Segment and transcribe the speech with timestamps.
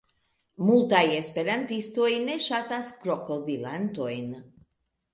[0.69, 4.37] Multaj esperantistoj ne ŝatas krokodilantojn.